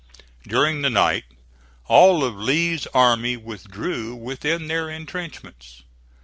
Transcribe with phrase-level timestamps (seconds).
[0.47, 1.25] During the night
[1.85, 5.83] all of Lee's army withdrew within their intrenchments.